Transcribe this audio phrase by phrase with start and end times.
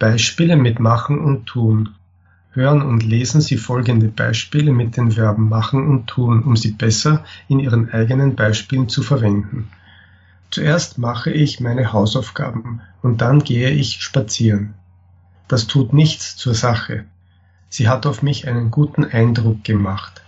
[0.00, 1.90] Beispiele mit machen und tun.
[2.52, 7.22] Hören und lesen Sie folgende Beispiele mit den Verben machen und tun, um sie besser
[7.48, 9.68] in Ihren eigenen Beispielen zu verwenden.
[10.50, 14.72] Zuerst mache ich meine Hausaufgaben und dann gehe ich spazieren.
[15.48, 17.04] Das tut nichts zur Sache.
[17.68, 20.22] Sie hat auf mich einen guten Eindruck gemacht.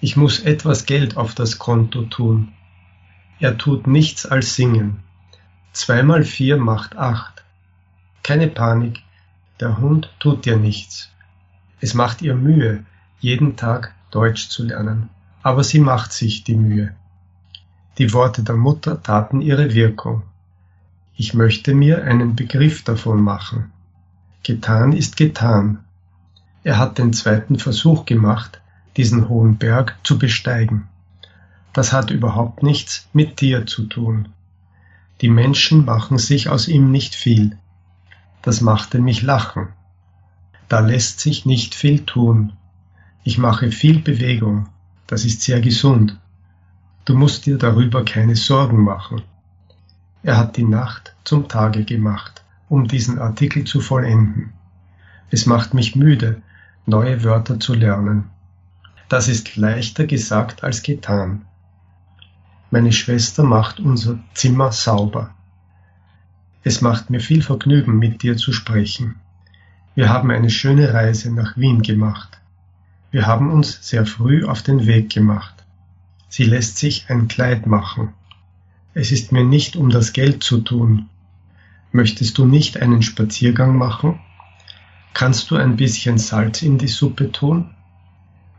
[0.00, 2.48] Ich muss etwas Geld auf das Konto tun.
[3.38, 4.98] Er tut nichts als singen.
[5.72, 7.35] Zwei mal vier macht acht.
[8.26, 9.04] Keine Panik,
[9.60, 11.12] der Hund tut dir nichts.
[11.80, 12.84] Es macht ihr Mühe,
[13.20, 15.10] jeden Tag Deutsch zu lernen,
[15.44, 16.96] aber sie macht sich die Mühe.
[17.98, 20.24] Die Worte der Mutter taten ihre Wirkung.
[21.14, 23.70] Ich möchte mir einen Begriff davon machen.
[24.42, 25.84] Getan ist getan.
[26.64, 28.60] Er hat den zweiten Versuch gemacht,
[28.96, 30.88] diesen hohen Berg zu besteigen.
[31.72, 34.30] Das hat überhaupt nichts mit dir zu tun.
[35.20, 37.56] Die Menschen machen sich aus ihm nicht viel.
[38.46, 39.70] Das machte mich lachen.
[40.68, 42.52] Da lässt sich nicht viel tun.
[43.24, 44.68] Ich mache viel Bewegung.
[45.08, 46.16] Das ist sehr gesund.
[47.06, 49.22] Du musst dir darüber keine Sorgen machen.
[50.22, 54.52] Er hat die Nacht zum Tage gemacht, um diesen Artikel zu vollenden.
[55.28, 56.40] Es macht mich müde,
[56.86, 58.30] neue Wörter zu lernen.
[59.08, 61.46] Das ist leichter gesagt als getan.
[62.70, 65.34] Meine Schwester macht unser Zimmer sauber.
[66.68, 69.14] Es macht mir viel Vergnügen, mit dir zu sprechen.
[69.94, 72.40] Wir haben eine schöne Reise nach Wien gemacht.
[73.12, 75.54] Wir haben uns sehr früh auf den Weg gemacht.
[76.28, 78.14] Sie lässt sich ein Kleid machen.
[78.94, 81.08] Es ist mir nicht um das Geld zu tun.
[81.92, 84.18] Möchtest du nicht einen Spaziergang machen?
[85.14, 87.70] Kannst du ein bisschen Salz in die Suppe tun?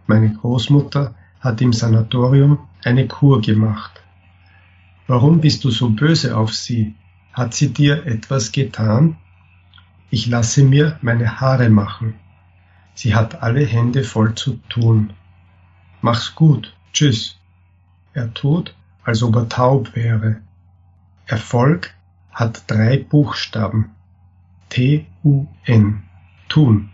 [0.06, 4.02] Meine Großmutter hat im Sanatorium eine Kur gemacht.
[5.08, 6.96] Warum bist du so böse auf sie?
[7.38, 9.16] Hat sie dir etwas getan?
[10.10, 12.16] Ich lasse mir meine Haare machen.
[12.96, 15.14] Sie hat alle Hände voll zu tun.
[16.02, 16.76] Mach's gut.
[16.94, 17.38] Tschüss.
[18.16, 20.42] Er tut, als ob er taub wäre.
[21.28, 21.94] Erfolg
[22.32, 23.92] hat drei Buchstaben.
[24.70, 26.02] T-U-N.
[26.50, 26.90] Tun.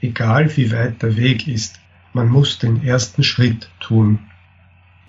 [0.00, 1.80] Egal wie weit der Weg ist,
[2.14, 4.29] man muss den ersten Schritt tun.